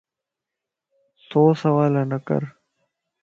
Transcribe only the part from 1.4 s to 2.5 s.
سوالَ نه ڪر